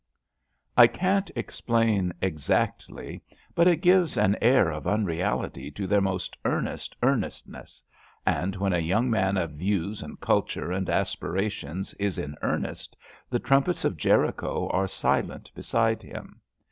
[0.75, 3.21] I can't explain exactly,
[3.53, 7.83] but it gives an air of unreality to their most earnest earqiestnesses;
[8.25, 12.97] and when a young man of views and culture and aspirations is in earnest,
[13.29, 16.41] the trumpets of Jericho are silent beside him.